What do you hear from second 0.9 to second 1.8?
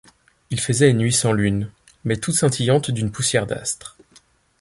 nuit sans lune,